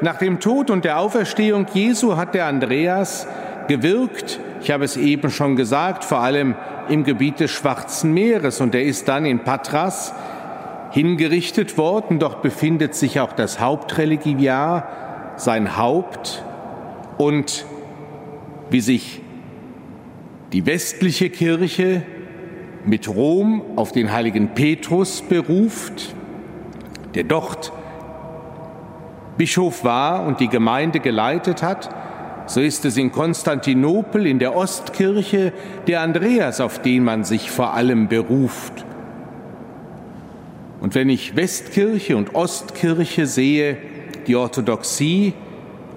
nach 0.00 0.16
dem 0.16 0.40
Tod 0.40 0.70
und 0.70 0.84
der 0.84 0.98
Auferstehung 0.98 1.66
Jesu 1.74 2.16
hat 2.16 2.34
der 2.34 2.46
Andreas 2.46 3.26
gewirkt, 3.68 4.40
ich 4.62 4.70
habe 4.70 4.84
es 4.84 4.96
eben 4.96 5.30
schon 5.30 5.56
gesagt, 5.56 6.04
vor 6.04 6.18
allem 6.18 6.54
im 6.88 7.04
Gebiet 7.04 7.40
des 7.40 7.50
Schwarzen 7.50 8.12
Meeres 8.12 8.60
und 8.60 8.74
er 8.74 8.84
ist 8.84 9.08
dann 9.08 9.24
in 9.26 9.40
Patras 9.40 10.14
hingerichtet 10.90 11.78
worden. 11.78 12.18
Dort 12.18 12.42
befindet 12.42 12.94
sich 12.94 13.20
auch 13.20 13.32
das 13.32 13.60
Hauptreligiar, 13.60 14.88
sein 15.36 15.76
Haupt 15.76 16.44
und 17.18 17.64
wie 18.70 18.80
sich 18.80 19.21
die 20.52 20.66
westliche 20.66 21.30
Kirche 21.30 22.02
mit 22.84 23.08
Rom 23.08 23.62
auf 23.76 23.92
den 23.92 24.12
heiligen 24.12 24.54
Petrus 24.54 25.22
beruft, 25.22 26.14
der 27.14 27.24
dort 27.24 27.72
Bischof 29.38 29.84
war 29.84 30.26
und 30.26 30.40
die 30.40 30.48
Gemeinde 30.48 31.00
geleitet 31.00 31.62
hat, 31.62 31.88
so 32.46 32.60
ist 32.60 32.84
es 32.84 32.96
in 32.96 33.12
Konstantinopel 33.12 34.26
in 34.26 34.38
der 34.38 34.54
Ostkirche 34.56 35.52
der 35.86 36.00
Andreas, 36.00 36.60
auf 36.60 36.82
den 36.82 37.04
man 37.04 37.24
sich 37.24 37.50
vor 37.50 37.72
allem 37.74 38.08
beruft. 38.08 38.84
Und 40.80 40.94
wenn 40.94 41.08
ich 41.08 41.36
Westkirche 41.36 42.16
und 42.16 42.34
Ostkirche 42.34 43.26
sehe, 43.26 43.78
die 44.26 44.36
Orthodoxie 44.36 45.32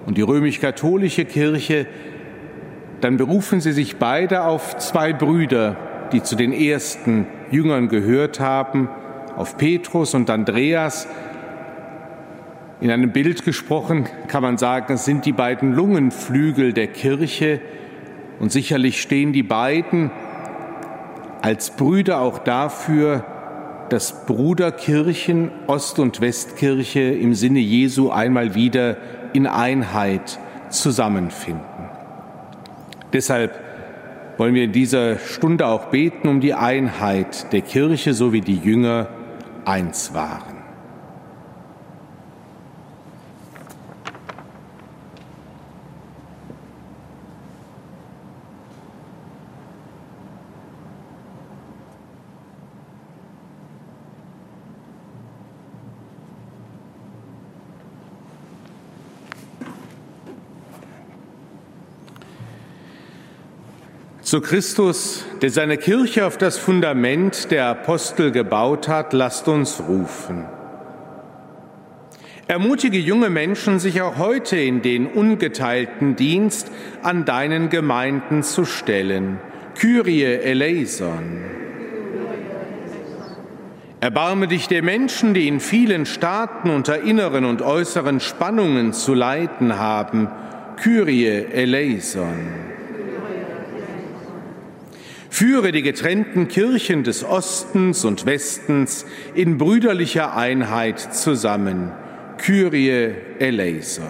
und 0.06 0.16
die 0.16 0.22
römisch-katholische 0.22 1.24
Kirche, 1.24 1.86
dann 3.00 3.16
berufen 3.16 3.60
sie 3.60 3.72
sich 3.72 3.96
beide 3.96 4.42
auf 4.44 4.76
zwei 4.78 5.12
Brüder, 5.12 5.76
die 6.12 6.22
zu 6.22 6.36
den 6.36 6.52
ersten 6.52 7.26
Jüngern 7.50 7.88
gehört 7.88 8.40
haben, 8.40 8.88
auf 9.36 9.56
Petrus 9.56 10.14
und 10.14 10.30
Andreas. 10.30 11.06
In 12.80 12.90
einem 12.90 13.12
Bild 13.12 13.44
gesprochen 13.44 14.06
kann 14.28 14.42
man 14.42 14.58
sagen, 14.58 14.94
es 14.94 15.04
sind 15.04 15.26
die 15.26 15.32
beiden 15.32 15.72
Lungenflügel 15.72 16.72
der 16.72 16.88
Kirche 16.88 17.60
und 18.38 18.52
sicherlich 18.52 19.00
stehen 19.00 19.32
die 19.32 19.42
beiden 19.42 20.10
als 21.42 21.70
Brüder 21.70 22.20
auch 22.20 22.38
dafür, 22.38 23.24
dass 23.88 24.26
Bruderkirchen, 24.26 25.50
Ost- 25.68 25.98
und 25.98 26.20
Westkirche 26.20 27.00
im 27.00 27.34
Sinne 27.34 27.60
Jesu 27.60 28.10
einmal 28.10 28.54
wieder 28.54 28.96
in 29.32 29.46
Einheit 29.46 30.38
zusammenfinden. 30.70 31.75
Deshalb 33.16 33.58
wollen 34.36 34.54
wir 34.54 34.64
in 34.64 34.72
dieser 34.72 35.18
Stunde 35.18 35.66
auch 35.68 35.86
beten 35.86 36.28
um 36.28 36.42
die 36.42 36.52
Einheit 36.52 37.50
der 37.50 37.62
Kirche, 37.62 38.12
so 38.12 38.34
wie 38.34 38.42
die 38.42 38.58
Jünger 38.58 39.08
eins 39.64 40.12
waren. 40.12 40.55
Zu 64.26 64.40
Christus, 64.40 65.24
der 65.40 65.50
seine 65.50 65.76
Kirche 65.76 66.26
auf 66.26 66.36
das 66.36 66.58
Fundament 66.58 67.52
der 67.52 67.66
Apostel 67.66 68.32
gebaut 68.32 68.88
hat, 68.88 69.12
lasst 69.12 69.46
uns 69.46 69.80
rufen. 69.86 70.44
Ermutige 72.48 72.98
junge 72.98 73.30
Menschen, 73.30 73.78
sich 73.78 74.02
auch 74.02 74.18
heute 74.18 74.56
in 74.56 74.82
den 74.82 75.06
ungeteilten 75.06 76.16
Dienst 76.16 76.72
an 77.04 77.24
deinen 77.24 77.70
Gemeinden 77.70 78.42
zu 78.42 78.64
stellen. 78.64 79.38
Kyrie 79.76 80.24
eleison. 80.24 81.44
Erbarme 84.00 84.48
dich 84.48 84.66
der 84.66 84.82
Menschen, 84.82 85.34
die 85.34 85.46
in 85.46 85.60
vielen 85.60 86.04
Staaten 86.04 86.70
unter 86.70 87.00
inneren 87.00 87.44
und 87.44 87.62
äußeren 87.62 88.18
Spannungen 88.18 88.92
zu 88.92 89.14
leiden 89.14 89.78
haben. 89.78 90.28
Kyrie 90.82 91.46
eleison. 91.52 92.65
Führe 95.36 95.70
die 95.70 95.82
getrennten 95.82 96.48
Kirchen 96.48 97.04
des 97.04 97.22
Ostens 97.22 98.06
und 98.06 98.24
Westens 98.24 99.04
in 99.34 99.58
brüderlicher 99.58 100.34
Einheit 100.34 100.98
zusammen. 100.98 101.92
Kyrie 102.38 103.10
eleison. 103.38 104.06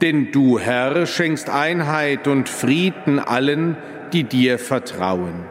Denn 0.00 0.32
du, 0.32 0.58
Herr, 0.58 1.04
schenkst 1.04 1.50
Einheit 1.50 2.26
und 2.28 2.48
Frieden 2.48 3.18
allen, 3.18 3.76
die 4.14 4.24
dir 4.24 4.58
vertrauen. 4.58 5.44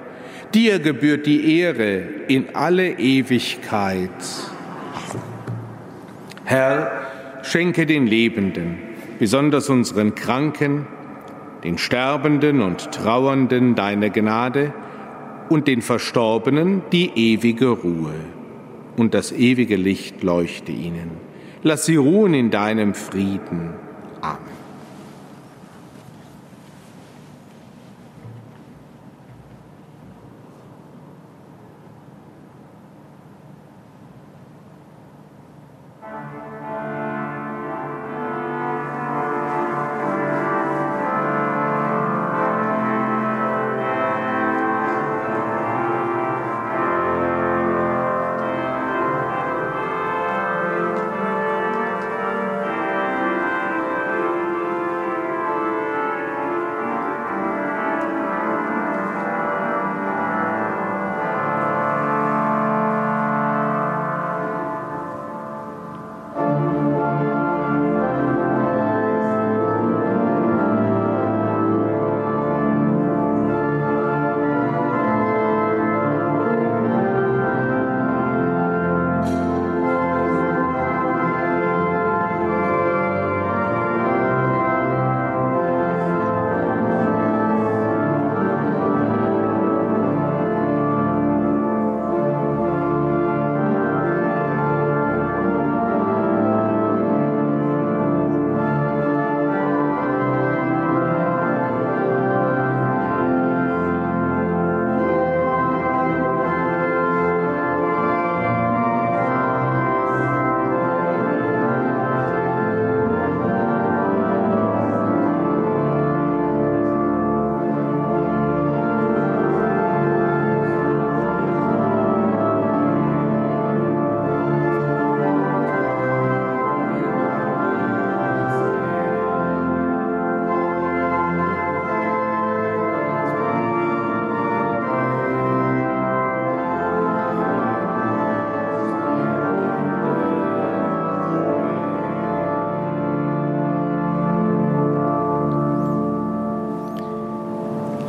Dir 0.56 0.80
gebührt 0.80 1.28
die 1.28 1.60
Ehre 1.60 2.02
in 2.28 2.56
alle 2.56 2.98
Ewigkeit. 2.98 4.10
Herr, 6.44 7.04
schenke 7.44 7.86
den 7.86 8.08
Lebenden, 8.08 8.80
besonders 9.20 9.70
unseren 9.70 10.16
Kranken, 10.16 10.88
den 11.64 11.78
Sterbenden 11.78 12.62
und 12.62 12.92
Trauernden 12.92 13.76
deine 13.76 14.10
Gnade 14.10 14.74
und 15.50 15.68
den 15.68 15.82
Verstorbenen 15.82 16.84
die 16.92 17.12
ewige 17.16 17.70
Ruhe. 17.70 18.14
Und 18.98 19.14
das 19.14 19.32
ewige 19.32 19.76
Licht 19.76 20.24
leuchte 20.24 20.72
ihnen. 20.72 21.12
Lass 21.64 21.86
sie 21.86 21.96
ruhen 21.96 22.34
in 22.34 22.52
deinem 22.52 22.94
Frieden. 22.94 23.74
Amen. 24.22 24.59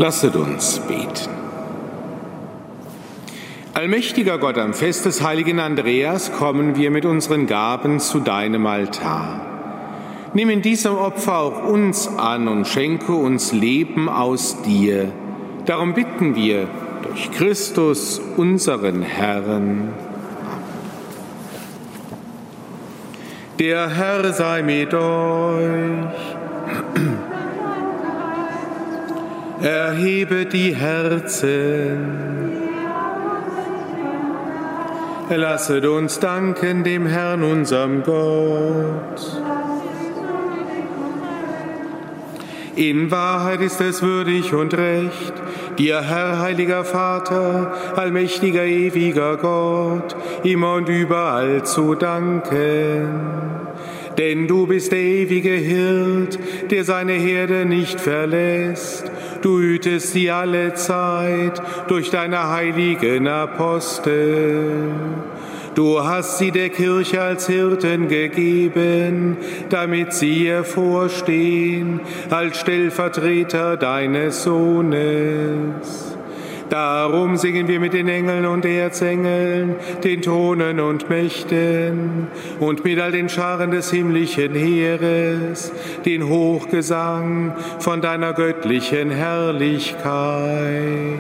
Lasset 0.01 0.35
uns 0.35 0.79
beten. 0.89 1.29
Allmächtiger 3.75 4.39
Gott, 4.39 4.57
am 4.57 4.73
Fest 4.73 5.05
des 5.05 5.23
heiligen 5.23 5.61
Andreas 5.61 6.33
kommen 6.33 6.75
wir 6.75 6.91
mit 6.91 7.05
unseren 7.05 7.47
Gaben 7.47 8.01
zu 8.01 8.21
deinem 8.21 8.67
Altar. 8.67 9.43
Nimm 10.33 10.49
in 10.49 10.63
diesem 10.63 10.97
Opfer 10.97 11.41
auch 11.41 11.69
uns 11.69 12.09
an 12.09 12.49
und 12.49 12.67
schenke 12.67 13.13
uns 13.13 13.53
Leben 13.53 14.09
aus 14.09 14.63
dir. 14.63 15.13
Darum 15.67 15.93
bitten 15.93 16.35
wir 16.35 16.67
durch 17.03 17.31
Christus, 17.33 18.23
unseren 18.39 19.03
Herrn. 19.03 19.93
Der 23.59 23.91
Herr 23.91 24.33
sei 24.33 24.63
mit 24.63 24.95
euch. 24.95 26.30
Erhebe 29.63 30.47
die 30.47 30.75
Herzen. 30.75 32.31
Lasset 35.29 35.85
uns 35.85 36.19
danken 36.19 36.83
dem 36.83 37.07
Herrn, 37.07 37.43
unserem 37.43 38.03
Gott. 38.03 39.43
In 42.75 43.11
Wahrheit 43.11 43.61
ist 43.61 43.81
es 43.83 44.03
würdig 44.03 44.55
und 44.55 44.73
recht, 44.73 45.35
dir, 45.77 46.01
Herr, 46.01 46.41
heiliger 46.41 46.85
Vater, 46.85 47.75
allmächtiger, 47.97 48.65
ewiger 48.65 49.37
Gott, 49.37 50.17
immer 50.43 50.75
und 50.75 50.89
überall 50.89 51.65
zu 51.65 51.95
danken 51.95 53.51
denn 54.21 54.47
du 54.47 54.67
bist 54.67 54.93
der 54.93 54.99
ewige 54.99 55.55
Hirt, 55.55 56.39
der 56.71 56.85
seine 56.85 57.15
Herde 57.15 57.65
nicht 57.65 57.99
verlässt. 57.99 59.11
Du 59.43 59.59
hütest 59.59 60.13
sie 60.13 60.31
alle 60.31 60.75
Zeit 60.75 61.63
durch 61.89 62.11
deine 62.11 62.51
heiligen 62.51 63.27
Apostel. 63.27 64.91
Du 65.75 66.05
hast 66.05 66.39
sie 66.39 66.51
der 66.51 66.69
Kirche 66.69 67.23
als 67.23 67.47
Hirten 67.47 68.09
gegeben, 68.09 69.37
damit 69.71 70.13
sie 70.13 70.47
ihr 70.47 70.65
vorstehen 70.65 72.01
als 72.29 72.59
Stellvertreter 72.59 73.77
deines 73.77 74.43
Sohnes. 74.43 76.10
Darum 76.71 77.37
singen 77.37 77.67
wir 77.67 77.81
mit 77.81 77.93
den 77.93 78.09
Engeln 78.09 78.47
und 78.47 78.65
Erzengeln, 78.65 79.75
den 80.05 80.23
Thronen 80.23 80.79
und 80.79 81.11
Mächten 81.11 82.29
und 82.61 82.85
mit 82.85 83.01
all 83.01 83.11
den 83.11 83.29
Scharen 83.29 83.73
des 83.73 83.91
himmlischen 83.91 84.55
Heeres 84.55 85.73
den 86.05 86.29
Hochgesang 86.29 87.57
von 87.81 88.01
deiner 88.01 88.35
göttlichen 88.35 89.11
Herrlichkeit. 89.11 91.19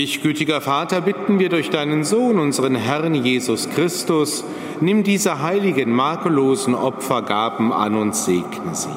Dich, 0.00 0.22
gütiger 0.22 0.62
Vater, 0.62 1.02
bitten 1.02 1.38
wir 1.38 1.50
durch 1.50 1.68
deinen 1.68 2.04
Sohn, 2.04 2.38
unseren 2.38 2.74
Herrn 2.74 3.14
Jesus 3.14 3.68
Christus, 3.68 4.44
nimm 4.80 5.02
diese 5.02 5.42
heiligen, 5.42 5.92
makellosen 5.92 6.74
Opfergaben 6.74 7.70
an 7.70 7.94
und 7.94 8.16
segne 8.16 8.72
sie. 8.72 8.88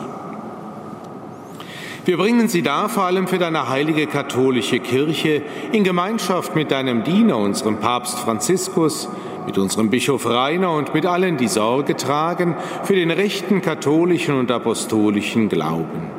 Wir 2.06 2.16
bringen 2.16 2.48
sie 2.48 2.62
da 2.62 2.88
vor 2.88 3.04
allem 3.04 3.28
für 3.28 3.38
deine 3.38 3.68
heilige 3.68 4.08
katholische 4.08 4.80
Kirche 4.80 5.42
in 5.74 5.84
Gemeinschaft 5.84 6.56
mit 6.56 6.72
deinem 6.72 7.04
Diener, 7.04 7.36
unserem 7.38 7.82
Papst 7.82 8.20
Franziskus, 8.20 9.10
mit 9.46 9.58
unserem 9.58 9.89
Bischof 9.89 10.26
Rainer 10.26 10.72
und 10.72 10.94
mit 10.94 11.06
allen, 11.06 11.36
die 11.36 11.50
Sorge 11.50 11.98
tragen 11.98 12.56
für 12.86 12.96
den 12.96 13.12
rechten 13.12 13.62
katholischen 13.62 14.39
und 14.39 14.50
apostolischen 14.50 15.50
Glauben. 15.50 16.10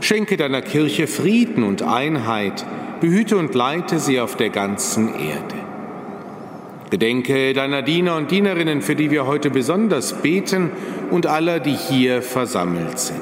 Schenke 0.00 0.36
deiner 0.36 0.62
Kirche 0.62 1.06
Frieden 1.06 1.62
und 1.62 1.82
Einheit, 1.82 2.66
behüte 3.00 3.36
und 3.36 3.54
leite 3.54 3.98
sie 3.98 4.20
auf 4.20 4.36
der 4.36 4.50
ganzen 4.50 5.14
Erde. 5.14 5.54
Gedenke 6.90 7.52
deiner 7.52 7.82
Diener 7.82 8.16
und 8.16 8.30
Dienerinnen, 8.30 8.80
für 8.80 8.96
die 8.96 9.10
wir 9.10 9.26
heute 9.26 9.50
besonders 9.50 10.14
beten, 10.22 10.70
und 11.10 11.26
aller, 11.26 11.60
die 11.60 11.74
hier 11.74 12.22
versammelt 12.22 12.98
sind. 12.98 13.18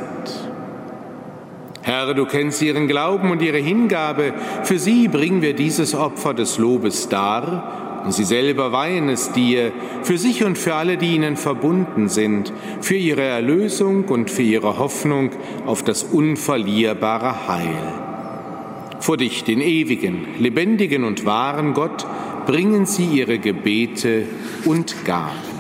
Herr, 1.83 2.15
du 2.15 2.27
kennst 2.27 2.63
ihren 2.63 2.89
Glauben 2.89 3.31
und 3.31 3.43
ihre 3.43 3.59
Hingabe. 3.59 4.35
Für 4.65 4.79
sie 4.79 5.07
bringen 5.07 5.41
wir 5.41 5.55
dieses 5.55 5.95
Opfer 5.95 6.35
des 6.35 6.59
Lobes 6.59 7.09
dar 7.09 8.03
und 8.05 8.13
sie 8.13 8.25
selber 8.25 8.73
weihen 8.73 9.09
es 9.09 9.33
dir, 9.33 9.73
für 10.03 10.19
sich 10.19 10.45
und 10.45 10.59
für 10.59 10.75
alle, 10.75 10.97
die 10.97 11.15
ihnen 11.15 11.37
verbunden 11.37 12.09
sind, 12.09 12.53
für 12.81 12.95
ihre 12.95 13.23
Erlösung 13.23 14.05
und 14.05 14.31
für 14.31 14.43
ihre 14.43 14.79
Hoffnung 14.79 15.31
auf 15.65 15.83
das 15.83 16.05
unverlierbare 16.05 17.49
Heil. 17.49 18.06
Vor 19.01 19.17
dich, 19.17 19.45
den 19.45 19.61
ewigen, 19.61 20.27
lebendigen 20.39 21.05
und 21.05 21.25
wahren 21.25 21.75
Gott, 21.75 22.07
bringen 22.47 22.87
sie 22.87 23.07
ihre 23.07 23.39
Gebete 23.39 24.25
und 24.65 25.05
Gaben. 25.05 25.57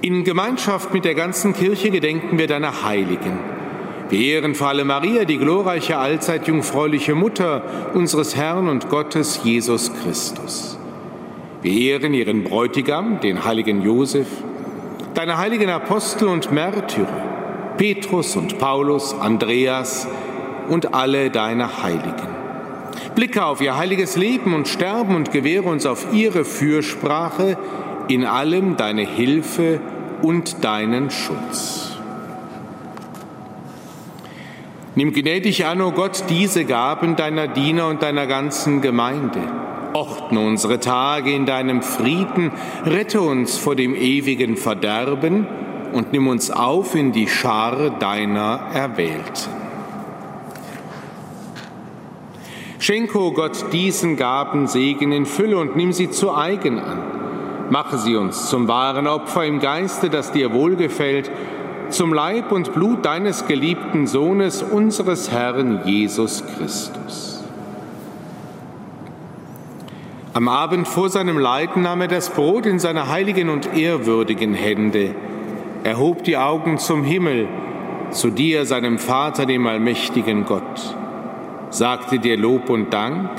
In 0.00 0.24
Gemeinschaft 0.24 0.94
mit 0.94 1.04
der 1.04 1.14
ganzen 1.14 1.54
Kirche 1.54 1.90
gedenken 1.90 2.38
wir 2.38 2.46
deiner 2.46 2.84
Heiligen. 2.84 3.38
Wir 4.10 4.20
ehren 4.20 4.54
vor 4.54 4.68
allem 4.68 4.86
Maria, 4.86 5.24
die 5.24 5.36
glorreiche, 5.36 5.98
allzeit 5.98 6.48
jungfräuliche 6.48 7.14
Mutter 7.14 7.90
unseres 7.94 8.36
Herrn 8.36 8.68
und 8.68 8.88
Gottes 8.88 9.40
Jesus 9.44 9.92
Christus. 10.02 10.78
Wir 11.60 11.72
ehren 11.72 12.14
ihren 12.14 12.44
Bräutigam, 12.44 13.20
den 13.20 13.44
heiligen 13.44 13.82
Josef, 13.82 14.28
deine 15.14 15.36
heiligen 15.36 15.68
Apostel 15.68 16.28
und 16.28 16.52
Märtyrer, 16.52 17.74
Petrus 17.76 18.36
und 18.36 18.58
Paulus, 18.58 19.12
Andreas, 19.12 20.06
und 20.68 20.94
alle 20.94 21.30
deine 21.30 21.82
Heiligen. 21.82 22.28
Blicke 23.14 23.44
auf 23.44 23.60
ihr 23.60 23.76
heiliges 23.76 24.16
Leben 24.16 24.54
und 24.54 24.68
Sterben 24.68 25.16
und 25.16 25.32
gewähre 25.32 25.68
uns 25.68 25.86
auf 25.86 26.12
ihre 26.12 26.44
Fürsprache 26.44 27.56
in 28.08 28.24
allem 28.24 28.76
deine 28.76 29.02
Hilfe 29.02 29.80
und 30.22 30.64
deinen 30.64 31.10
Schutz. 31.10 31.96
Nimm 34.94 35.12
gnädig 35.12 35.64
an, 35.64 35.80
o 35.80 35.88
oh 35.88 35.92
Gott, 35.92 36.24
diese 36.28 36.64
Gaben 36.64 37.14
deiner 37.14 37.46
Diener 37.46 37.86
und 37.86 38.02
deiner 38.02 38.26
ganzen 38.26 38.80
Gemeinde. 38.80 39.40
Ordne 39.92 40.40
unsere 40.40 40.80
Tage 40.80 41.32
in 41.32 41.46
deinem 41.46 41.82
Frieden, 41.82 42.52
rette 42.84 43.20
uns 43.20 43.56
vor 43.56 43.76
dem 43.76 43.94
ewigen 43.94 44.56
Verderben 44.56 45.46
und 45.92 46.12
nimm 46.12 46.26
uns 46.26 46.50
auf 46.50 46.94
in 46.94 47.12
die 47.12 47.28
Schar 47.28 47.90
deiner 47.90 48.60
Erwählten. 48.74 49.67
Schenke, 52.80 53.18
o 53.18 53.32
Gott, 53.32 53.72
diesen 53.72 54.16
Gaben 54.16 54.68
Segen 54.68 55.10
in 55.10 55.26
Fülle 55.26 55.58
und 55.58 55.76
nimm 55.76 55.92
sie 55.92 56.10
zu 56.10 56.34
eigen 56.34 56.78
an. 56.78 57.02
Mache 57.70 57.98
sie 57.98 58.14
uns 58.14 58.48
zum 58.48 58.68
wahren 58.68 59.08
Opfer 59.08 59.44
im 59.44 59.58
Geiste, 59.58 60.10
das 60.10 60.30
dir 60.30 60.52
wohlgefällt, 60.52 61.30
zum 61.90 62.14
Leib 62.14 62.52
und 62.52 62.72
Blut 62.74 63.04
deines 63.04 63.46
geliebten 63.46 64.06
Sohnes, 64.06 64.62
unseres 64.62 65.32
Herrn 65.32 65.80
Jesus 65.84 66.44
Christus. 66.46 67.42
Am 70.32 70.46
Abend 70.48 70.86
vor 70.86 71.08
seinem 71.08 71.38
Leiden 71.38 71.82
nahm 71.82 72.02
er 72.02 72.08
das 72.08 72.30
Brot 72.30 72.64
in 72.64 72.78
seine 72.78 73.08
heiligen 73.08 73.48
und 73.48 73.76
ehrwürdigen 73.76 74.54
Hände, 74.54 75.16
erhob 75.82 76.22
die 76.22 76.36
Augen 76.36 76.78
zum 76.78 77.02
Himmel, 77.02 77.48
zu 78.10 78.30
dir, 78.30 78.64
seinem 78.66 78.98
Vater, 78.98 79.46
dem 79.46 79.66
allmächtigen 79.66 80.44
Gott 80.44 80.94
sagte 81.70 82.18
dir 82.18 82.36
Lob 82.36 82.70
und 82.70 82.92
Dank, 82.92 83.30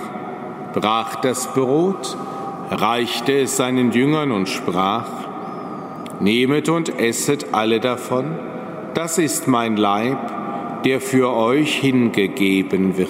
brach 0.73 1.15
das 1.17 1.47
Brot, 1.53 2.17
reichte 2.69 3.33
es 3.39 3.57
seinen 3.57 3.91
Jüngern 3.91 4.31
und 4.31 4.47
sprach, 4.47 5.07
Nehmet 6.19 6.67
und 6.67 6.99
esset 6.99 7.53
alle 7.53 7.79
davon, 7.79 8.35
das 8.93 9.17
ist 9.17 9.47
mein 9.47 9.77
Leib, 9.77 10.83
der 10.83 10.99
für 10.99 11.33
euch 11.33 11.75
hingegeben 11.75 12.97
wird. 12.97 13.09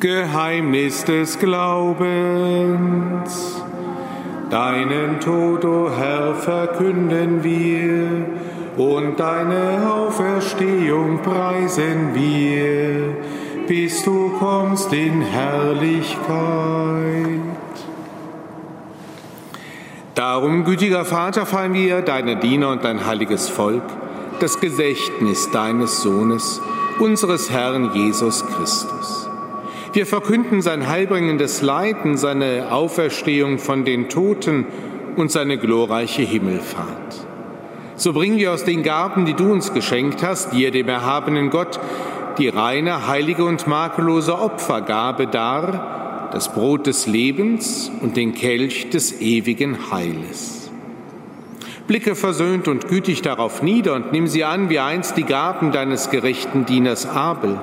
Geheimnis 0.00 1.04
des 1.04 1.38
Glaubens. 1.40 2.00
Deinen 4.48 5.18
Tod, 5.18 5.64
o 5.64 5.86
oh 5.86 5.90
Herr, 5.90 6.34
verkünden 6.36 7.42
wir 7.42 8.26
und 8.76 9.18
deine 9.18 9.92
Auferstehung 9.92 11.20
preisen 11.22 12.14
wir, 12.14 13.16
bis 13.66 14.04
du 14.04 14.30
kommst 14.38 14.92
in 14.92 15.20
Herrlichkeit. 15.20 16.20
Darum, 20.14 20.64
gütiger 20.64 21.04
Vater, 21.04 21.44
feiern 21.44 21.74
wir, 21.74 22.02
deine 22.02 22.36
Diener 22.36 22.70
und 22.70 22.84
dein 22.84 23.04
heiliges 23.04 23.48
Volk, 23.48 23.82
das 24.38 24.60
Gedächtnis 24.60 25.50
deines 25.50 26.02
Sohnes, 26.02 26.60
unseres 27.00 27.50
Herrn 27.50 27.92
Jesus 27.94 28.46
Christus 28.46 29.17
wir 29.94 30.06
verkünden 30.06 30.62
sein 30.62 30.88
heilbringendes 30.88 31.62
Leiden, 31.62 32.16
seine 32.16 32.72
Auferstehung 32.72 33.58
von 33.58 33.84
den 33.84 34.08
Toten 34.08 34.66
und 35.16 35.30
seine 35.30 35.58
glorreiche 35.58 36.22
Himmelfahrt. 36.22 37.26
So 37.96 38.12
bringen 38.12 38.38
wir 38.38 38.52
aus 38.52 38.64
den 38.64 38.82
Gaben, 38.82 39.26
die 39.26 39.34
du 39.34 39.50
uns 39.50 39.72
geschenkt 39.72 40.22
hast, 40.22 40.52
dir, 40.52 40.70
dem 40.70 40.88
erhabenen 40.88 41.50
Gott, 41.50 41.80
die 42.38 42.48
reine, 42.48 43.08
heilige 43.08 43.44
und 43.44 43.66
makellose 43.66 44.38
Opfergabe 44.38 45.26
dar, 45.26 46.28
das 46.32 46.52
Brot 46.52 46.86
des 46.86 47.06
Lebens 47.06 47.90
und 48.00 48.16
den 48.16 48.34
Kelch 48.34 48.90
des 48.90 49.20
ewigen 49.20 49.90
Heiles. 49.90 50.70
Blicke 51.88 52.14
versöhnt 52.14 52.68
und 52.68 52.86
gütig 52.86 53.22
darauf 53.22 53.62
nieder 53.62 53.94
und 53.94 54.12
nimm 54.12 54.26
sie 54.26 54.44
an 54.44 54.68
wie 54.68 54.78
einst 54.78 55.16
die 55.16 55.24
Gaben 55.24 55.72
deines 55.72 56.10
gerechten 56.10 56.66
Dieners 56.66 57.06
Abel 57.06 57.58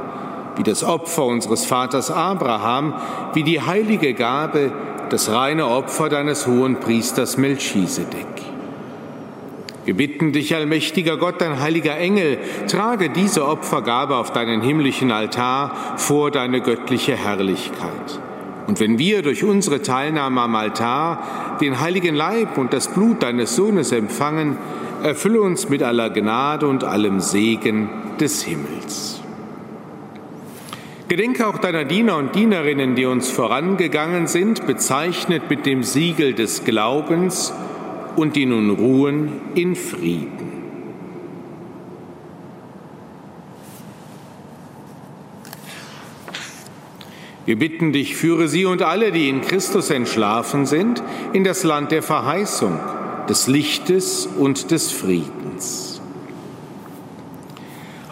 wie 0.57 0.63
das 0.63 0.83
Opfer 0.83 1.25
unseres 1.25 1.65
Vaters 1.65 2.11
Abraham, 2.11 2.93
wie 3.33 3.43
die 3.43 3.61
heilige 3.61 4.13
Gabe, 4.13 4.71
das 5.09 5.31
reine 5.31 5.67
Opfer 5.67 6.09
deines 6.09 6.47
hohen 6.47 6.79
Priesters 6.79 7.37
Melchisedek. 7.37 8.25
Wir 9.85 9.95
bitten 9.95 10.31
dich, 10.31 10.55
allmächtiger 10.55 11.17
Gott, 11.17 11.41
dein 11.41 11.59
heiliger 11.59 11.95
Engel, 11.95 12.39
trage 12.67 13.11
diese 13.11 13.47
Opfergabe 13.47 14.15
auf 14.15 14.31
deinen 14.31 14.61
himmlischen 14.61 15.11
Altar 15.11 15.75
vor 15.97 16.31
deine 16.31 16.61
göttliche 16.61 17.15
Herrlichkeit. 17.15 18.19
Und 18.65 18.79
wenn 18.79 18.97
wir 18.97 19.21
durch 19.21 19.43
unsere 19.43 19.83
Teilnahme 19.83 20.41
am 20.41 20.55
Altar 20.55 21.57
den 21.61 21.79
heiligen 21.79 22.15
Leib 22.15 22.57
und 22.57 22.73
das 22.73 22.87
Blut 22.87 23.21
deines 23.21 23.55
Sohnes 23.55 23.91
empfangen, 23.91 24.57
erfülle 25.03 25.39
uns 25.41 25.69
mit 25.69 25.83
aller 25.83 26.09
Gnade 26.09 26.67
und 26.67 26.83
allem 26.83 27.19
Segen 27.19 27.89
des 28.19 28.41
Himmels. 28.41 29.21
Gedenke 31.07 31.45
auch 31.45 31.59
deiner 31.59 31.85
Diener 31.85 32.17
und 32.17 32.33
Dienerinnen, 32.33 32.95
die 32.95 33.05
uns 33.05 33.29
vorangegangen 33.29 34.25
sind, 34.25 34.65
bezeichnet 34.65 35.43
mit 35.49 35.67
dem 35.67 35.83
Siegel 35.83 36.33
des 36.33 36.63
Glaubens 36.63 37.53
und 38.15 38.35
die 38.35 38.47
nun 38.47 38.71
ruhen 38.71 39.33
in 39.53 39.75
Frieden. 39.75 40.55
Wir 47.45 47.59
bitten 47.59 47.93
dich, 47.93 48.15
führe 48.15 48.47
sie 48.47 48.65
und 48.65 48.81
alle, 48.81 49.11
die 49.11 49.29
in 49.29 49.41
Christus 49.41 49.91
entschlafen 49.91 50.65
sind, 50.65 51.03
in 51.33 51.43
das 51.43 51.63
Land 51.63 51.91
der 51.91 52.01
Verheißung, 52.01 52.79
des 53.29 53.45
Lichtes 53.45 54.25
und 54.25 54.71
des 54.71 54.91
Friedens. 54.91 55.94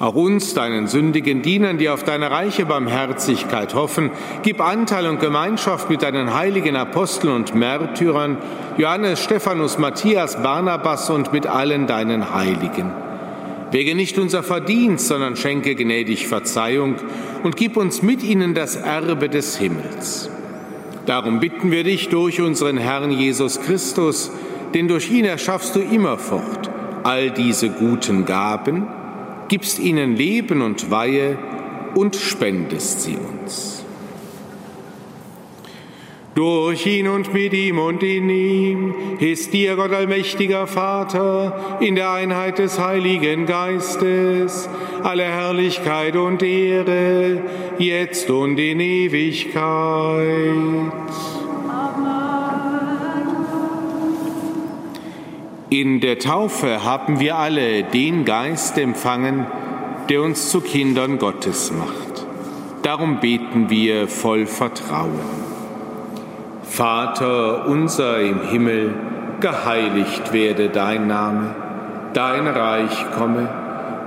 Auch 0.04 0.16
uns, 0.16 0.54
deinen 0.54 0.88
sündigen 0.88 1.44
Dienern, 1.44 1.78
die 1.78 1.88
auf 1.88 2.04
deine 2.04 2.30
reiche 2.30 2.66
Barmherzigkeit 2.66 3.74
hoffen, 3.74 4.12
gib 4.42 4.60
Anteil 4.60 5.08
und 5.08 5.22
Gemeinschaft 5.22 5.89
mit 5.89 6.02
deinen 6.02 6.34
heiligen 6.34 6.76
Aposteln 6.76 7.34
und 7.34 7.56
Märtyrern, 7.56 8.38
Johannes, 8.78 9.24
Stephanus, 9.24 9.78
Matthias, 9.78 10.44
Barnabas 10.44 11.10
und 11.10 11.32
mit 11.32 11.48
allen 11.48 11.88
deinen 11.88 12.34
Heiligen. 12.36 12.92
Wege 13.72 13.96
nicht 13.96 14.20
unser 14.20 14.44
Verdienst, 14.44 15.08
sondern 15.08 15.38
schenke 15.38 15.74
gnädig 15.74 16.28
Verzeihung 16.28 16.98
und 17.44 17.56
gib 17.56 17.78
uns 17.78 18.02
mit 18.02 18.24
ihnen 18.24 18.54
das 18.54 18.76
Erbe 18.76 19.30
des 19.30 19.56
Himmels. 19.56 20.30
Darum 21.06 21.39
bitten 21.39 21.72
wir 21.72 21.86
dich 21.86 22.10
durch 22.10 22.42
unseren 22.42 22.76
Herrn 22.76 23.12
Jesus 23.12 23.62
Christus, 23.62 24.34
denn 24.74 24.89
durch 24.89 25.10
ihn 25.10 25.24
erschaffst 25.24 25.78
du 25.78 25.80
immerfort 25.80 26.70
all 27.04 27.32
diese 27.32 27.70
guten 27.70 28.26
Gaben, 28.26 28.88
gibst 29.47 29.79
ihnen 29.79 30.15
Leben 30.15 30.62
und 30.62 30.91
Weihe 30.91 31.38
und 31.95 32.15
spendest 32.15 33.01
sie 33.01 33.17
uns. 33.17 33.84
Durch 36.36 36.88
ihn 36.88 37.08
und 37.08 37.32
mit 37.32 37.53
ihm 37.53 37.77
und 37.77 38.01
in 38.01 38.27
ihm 38.27 38.95
ist 39.19 39.53
dir, 39.53 39.75
Gott 39.75 39.91
allmächtiger 39.91 40.65
Vater, 40.65 41.77
in 41.79 41.93
der 41.93 42.12
Einheit 42.12 42.58
des 42.58 42.79
Heiligen 42.79 43.45
Geistes, 43.45 44.67
alle 45.03 45.25
Herrlichkeit 45.25 46.15
und 46.15 46.41
Ehre, 46.41 47.43
jetzt 47.77 48.32
und 48.32 48.58
in 48.58 48.79
Ewigkeit. 48.79 50.34
In 55.73 56.01
der 56.01 56.19
Taufe 56.19 56.83
haben 56.83 57.19
wir 57.19 57.36
alle 57.36 57.81
den 57.81 58.25
Geist 58.25 58.77
empfangen, 58.77 59.47
der 60.07 60.21
uns 60.21 60.51
zu 60.51 60.62
Kindern 60.62 61.17
Gottes 61.17 61.71
macht. 61.71 62.27
Darum 62.83 63.19
beten 63.19 63.71
wir 63.71 64.07
voll 64.07 64.45
Vertrauen. 64.45 65.19
Vater 66.62 67.65
unser 67.65 68.21
im 68.21 68.41
Himmel, 68.49 68.93
geheiligt 69.39 70.31
werde 70.31 70.69
dein 70.69 71.07
Name, 71.07 71.55
dein 72.13 72.45
Reich 72.45 73.09
komme, 73.17 73.49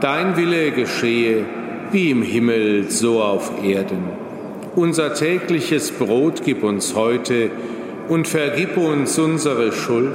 dein 0.00 0.36
Wille 0.36 0.70
geschehe, 0.70 1.46
wie 1.90 2.12
im 2.12 2.22
Himmel 2.22 2.92
so 2.92 3.20
auf 3.20 3.50
Erden. 3.64 4.04
Unser 4.76 5.14
tägliches 5.14 5.90
Brot 5.90 6.42
gib 6.44 6.62
uns 6.62 6.94
heute 6.94 7.50
und 8.06 8.28
vergib 8.28 8.76
uns 8.76 9.18
unsere 9.18 9.72
Schuld 9.72 10.14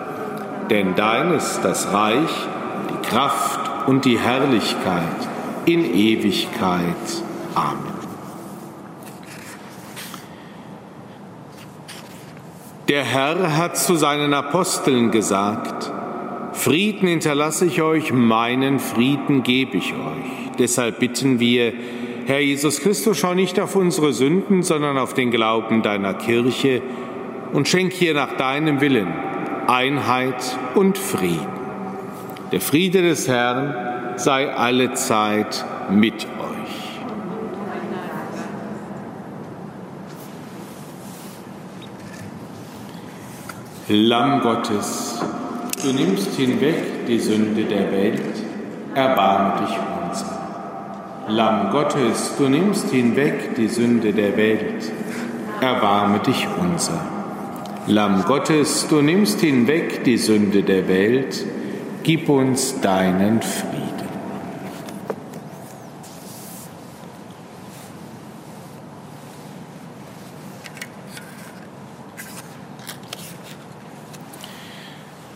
Denn 0.71 0.95
dein 0.95 1.33
ist 1.33 1.59
das 1.63 1.91
Reich, 1.91 2.29
die 2.89 3.07
Kraft 3.09 3.89
und 3.89 4.05
die 4.05 4.17
Herrlichkeit 4.17 5.03
in 5.65 5.83
Ewigkeit. 5.83 6.95
Amen. 7.53 7.91
Der 12.87 13.03
Herr 13.03 13.57
hat 13.57 13.77
zu 13.77 13.97
seinen 13.97 14.33
Aposteln 14.33 15.11
gesagt, 15.11 15.91
Frieden 16.53 17.09
hinterlasse 17.09 17.65
ich 17.65 17.81
euch, 17.81 18.13
meinen 18.13 18.79
Frieden 18.79 19.43
gebe 19.43 19.75
ich 19.75 19.91
euch. 19.91 20.57
Deshalb 20.57 20.99
bitten 20.99 21.41
wir, 21.41 21.73
Herr 22.27 22.39
Jesus 22.39 22.79
Christus, 22.79 23.17
schau 23.17 23.33
nicht 23.33 23.59
auf 23.59 23.75
unsere 23.75 24.13
Sünden, 24.13 24.63
sondern 24.63 24.97
auf 24.97 25.13
den 25.15 25.31
Glauben 25.31 25.81
deiner 25.81 26.13
Kirche 26.13 26.81
und 27.51 27.67
schenk 27.67 27.91
hier 27.91 28.13
nach 28.13 28.37
deinem 28.37 28.79
Willen 28.79 29.30
Einheit 29.71 30.57
und 30.75 30.97
Frieden. 30.97 31.47
Der 32.51 32.59
Friede 32.59 33.01
des 33.01 33.29
Herrn 33.29 33.73
sei 34.17 34.53
alle 34.53 34.95
Zeit 34.95 35.63
mit 35.89 36.25
euch. 36.25 36.99
Lamm 43.87 44.41
Gottes, 44.41 45.21
du 45.81 45.93
nimmst 45.93 46.35
hinweg 46.35 47.05
die 47.07 47.19
Sünde 47.19 47.63
der 47.63 47.93
Welt, 47.93 48.43
erbarme 48.93 49.65
dich 49.65 49.77
unser. 50.03 50.37
Lamm 51.29 51.71
Gottes, 51.71 52.35
du 52.37 52.49
nimmst 52.49 52.89
hinweg 52.89 53.55
die 53.55 53.69
Sünde 53.69 54.11
der 54.11 54.35
Welt, 54.35 54.91
erbarme 55.61 56.19
dich 56.19 56.45
unser. 56.59 57.20
Lamm 57.87 58.23
Gottes, 58.25 58.85
du 58.87 59.01
nimmst 59.01 59.41
hinweg 59.41 60.03
die 60.03 60.17
Sünde 60.17 60.61
der 60.61 60.87
Welt, 60.87 61.43
gib 62.03 62.29
uns 62.29 62.79
deinen 62.79 63.41
Frieden. 63.41 63.81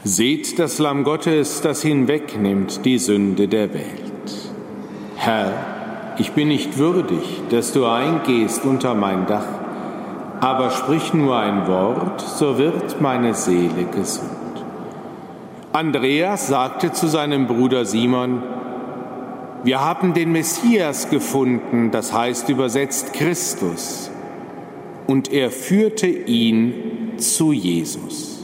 Seht 0.03 0.59
das 0.59 0.77
Lamm 0.77 1.03
Gottes, 1.03 1.61
das 1.61 1.81
hinwegnimmt 1.81 2.85
die 2.85 2.99
Sünde 2.99 3.47
der 3.47 3.73
Welt. 3.73 3.81
Herr, 5.15 6.13
ich 6.19 6.33
bin 6.33 6.49
nicht 6.49 6.77
würdig, 6.77 7.41
dass 7.49 7.73
du 7.73 7.85
eingehst 7.85 8.65
unter 8.65 8.93
mein 8.93 9.25
Dach, 9.25 9.64
aber 10.45 10.69
sprich 10.69 11.11
nur 11.11 11.39
ein 11.39 11.67
Wort, 11.67 12.21
so 12.21 12.59
wird 12.59 13.01
meine 13.01 13.33
Seele 13.33 13.85
gesund. 13.85 14.29
Andreas 15.73 16.45
sagte 16.45 16.91
zu 16.91 17.07
seinem 17.07 17.47
Bruder 17.47 17.83
Simon, 17.83 18.43
wir 19.63 19.83
haben 19.83 20.13
den 20.13 20.31
Messias 20.31 21.09
gefunden, 21.09 21.89
das 21.89 22.13
heißt 22.13 22.47
übersetzt 22.49 23.13
Christus, 23.13 24.11
und 25.07 25.33
er 25.33 25.49
führte 25.49 26.05
ihn 26.05 27.13
zu 27.17 27.51
Jesus. 27.51 28.34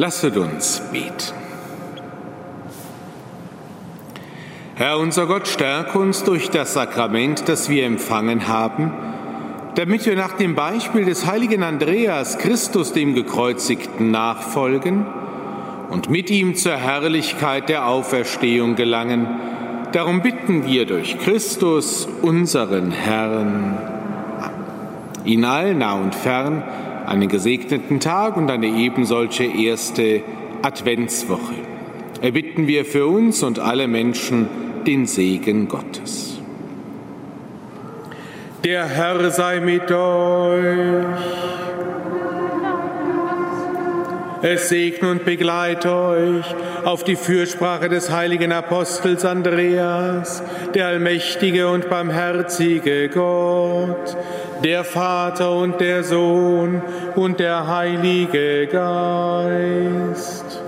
Lasset 0.00 0.38
uns 0.38 0.80
beten. 0.90 1.12
Herr 4.76 4.98
unser 4.98 5.26
Gott, 5.26 5.46
stärke 5.46 5.98
uns 5.98 6.24
durch 6.24 6.48
das 6.48 6.72
Sakrament, 6.72 7.50
das 7.50 7.68
wir 7.68 7.84
empfangen 7.84 8.48
haben, 8.48 8.94
damit 9.74 10.06
wir 10.06 10.16
nach 10.16 10.38
dem 10.38 10.54
Beispiel 10.54 11.04
des 11.04 11.26
heiligen 11.26 11.62
Andreas 11.62 12.38
Christus 12.38 12.94
dem 12.94 13.14
Gekreuzigten 13.14 14.10
nachfolgen 14.10 15.04
und 15.90 16.08
mit 16.08 16.30
ihm 16.30 16.54
zur 16.54 16.76
Herrlichkeit 16.76 17.68
der 17.68 17.86
Auferstehung 17.86 18.76
gelangen. 18.76 19.26
Darum 19.92 20.22
bitten 20.22 20.64
wir 20.64 20.86
durch 20.86 21.18
Christus, 21.18 22.08
unseren 22.22 22.90
Herrn. 22.90 23.76
Ihnen 25.26 25.44
allen 25.44 25.76
nah 25.76 25.92
und 25.92 26.14
fern 26.14 26.62
einen 27.10 27.28
gesegneten 27.28 27.98
Tag 27.98 28.36
und 28.36 28.50
eine 28.50 28.68
ebensolche 28.68 29.44
erste 29.44 30.22
Adventswoche. 30.62 31.54
Erbitten 32.22 32.68
wir 32.68 32.84
für 32.84 33.06
uns 33.08 33.42
und 33.42 33.58
alle 33.58 33.88
Menschen 33.88 34.48
den 34.86 35.06
Segen 35.06 35.66
Gottes. 35.66 36.38
Der 38.62 38.86
Herr 38.86 39.30
sei 39.32 39.58
mit 39.58 39.90
euch. 39.90 41.49
Es 44.42 44.70
segne 44.70 45.10
und 45.10 45.26
begleite 45.26 45.94
euch 45.94 46.46
auf 46.84 47.04
die 47.04 47.16
Fürsprache 47.16 47.90
des 47.90 48.10
heiligen 48.10 48.52
Apostels 48.52 49.26
Andreas, 49.26 50.42
der 50.74 50.86
allmächtige 50.86 51.68
und 51.68 51.90
barmherzige 51.90 53.10
Gott, 53.10 54.16
der 54.64 54.84
Vater 54.84 55.52
und 55.52 55.78
der 55.80 56.04
Sohn 56.04 56.80
und 57.16 57.38
der 57.38 57.66
Heilige 57.66 58.66
Geist. 58.66 60.62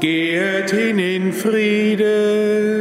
Geht 0.00 0.70
hin 0.70 0.98
in 0.98 1.32
Frieden. 1.32 2.72